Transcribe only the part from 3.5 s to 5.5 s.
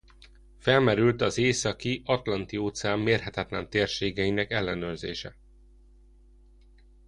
térségeinek ellenőrzése.